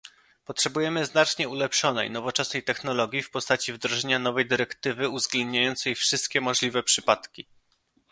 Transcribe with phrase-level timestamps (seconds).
[0.45, 7.47] Potrzebujemy znacznie ulepszonej, nowoczesnej technologii w postaci wdrożenia nowej dyrektywy uwzględniającej wszystkie możliwe przypadki